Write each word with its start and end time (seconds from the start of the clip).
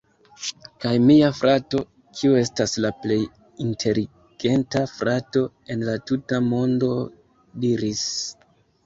Kaj 0.83 0.91
mia 1.07 1.27
frato, 1.39 1.81
kiu 2.19 2.31
estas 2.39 2.73
la 2.85 2.89
plej 3.03 3.17
inteligenta 3.65 4.81
frato 4.93 5.45
en 5.75 5.85
la 5.91 5.95
tuta 6.13 6.41
mondo... 6.47 6.91
diris: 7.67 8.03